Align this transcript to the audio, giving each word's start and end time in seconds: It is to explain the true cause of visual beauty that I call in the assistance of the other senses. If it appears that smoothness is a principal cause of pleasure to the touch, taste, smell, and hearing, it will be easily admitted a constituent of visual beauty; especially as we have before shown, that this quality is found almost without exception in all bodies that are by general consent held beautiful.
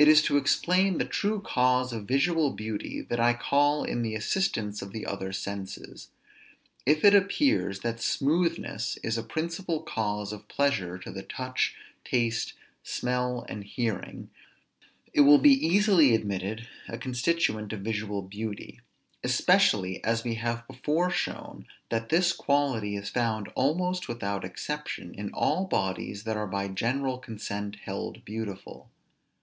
It 0.00 0.06
is 0.06 0.22
to 0.26 0.36
explain 0.36 0.98
the 0.98 1.04
true 1.04 1.40
cause 1.40 1.92
of 1.92 2.06
visual 2.06 2.52
beauty 2.52 3.00
that 3.00 3.18
I 3.18 3.34
call 3.34 3.82
in 3.82 4.02
the 4.02 4.14
assistance 4.14 4.80
of 4.80 4.92
the 4.92 5.04
other 5.04 5.32
senses. 5.32 6.10
If 6.86 7.04
it 7.04 7.16
appears 7.16 7.80
that 7.80 8.00
smoothness 8.00 8.96
is 9.02 9.18
a 9.18 9.24
principal 9.24 9.82
cause 9.82 10.32
of 10.32 10.46
pleasure 10.46 10.98
to 10.98 11.10
the 11.10 11.24
touch, 11.24 11.74
taste, 12.04 12.52
smell, 12.84 13.44
and 13.48 13.64
hearing, 13.64 14.30
it 15.12 15.22
will 15.22 15.38
be 15.40 15.50
easily 15.66 16.14
admitted 16.14 16.68
a 16.88 16.96
constituent 16.96 17.72
of 17.72 17.80
visual 17.80 18.22
beauty; 18.22 18.78
especially 19.24 20.04
as 20.04 20.22
we 20.22 20.34
have 20.36 20.64
before 20.68 21.10
shown, 21.10 21.66
that 21.88 22.08
this 22.08 22.32
quality 22.32 22.94
is 22.94 23.08
found 23.10 23.48
almost 23.56 24.06
without 24.06 24.44
exception 24.44 25.12
in 25.12 25.32
all 25.34 25.64
bodies 25.64 26.22
that 26.22 26.36
are 26.36 26.46
by 26.46 26.68
general 26.68 27.18
consent 27.18 27.74
held 27.84 28.24
beautiful. 28.24 28.92